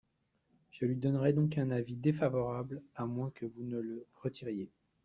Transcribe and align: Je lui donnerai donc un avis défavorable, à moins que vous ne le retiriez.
Je 0.71 0.87
lui 0.87 0.95
donnerai 0.95 1.31
donc 1.31 1.59
un 1.59 1.69
avis 1.69 1.95
défavorable, 1.95 2.81
à 2.95 3.05
moins 3.05 3.29
que 3.35 3.45
vous 3.45 3.63
ne 3.65 3.77
le 3.77 4.07
retiriez. 4.15 4.71